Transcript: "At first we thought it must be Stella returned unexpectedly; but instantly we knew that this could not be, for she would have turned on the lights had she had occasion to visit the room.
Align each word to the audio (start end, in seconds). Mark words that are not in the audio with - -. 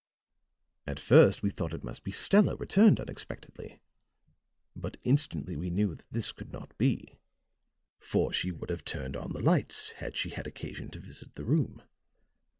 "At 0.87 0.99
first 0.99 1.43
we 1.43 1.51
thought 1.51 1.75
it 1.75 1.83
must 1.83 2.03
be 2.03 2.09
Stella 2.11 2.55
returned 2.55 2.99
unexpectedly; 2.99 3.81
but 4.75 4.97
instantly 5.03 5.55
we 5.55 5.69
knew 5.69 5.93
that 5.93 6.09
this 6.11 6.31
could 6.31 6.51
not 6.51 6.75
be, 6.79 7.19
for 7.99 8.33
she 8.33 8.51
would 8.51 8.71
have 8.71 8.83
turned 8.83 9.15
on 9.15 9.31
the 9.31 9.43
lights 9.43 9.91
had 9.97 10.15
she 10.15 10.31
had 10.31 10.47
occasion 10.47 10.89
to 10.89 10.99
visit 10.99 11.35
the 11.35 11.45
room. 11.45 11.83